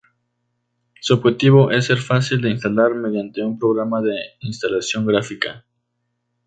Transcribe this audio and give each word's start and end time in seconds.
Su 0.99 1.13
objetivo 1.13 1.69
es 1.69 1.85
ser 1.85 1.99
fácil 1.99 2.41
de 2.41 2.49
instalar 2.49 2.95
mediante 2.95 3.43
un 3.45 3.59
programa 3.59 4.01
de 4.01 4.15
instalación 4.39 5.05
gráfica. 5.05 5.63